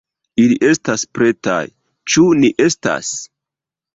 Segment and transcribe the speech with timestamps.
[0.43, 1.59] Ili estas pretaj,
[2.13, 3.13] ĉu ni estas?